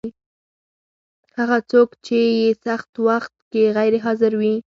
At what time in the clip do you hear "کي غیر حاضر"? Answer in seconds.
3.51-4.31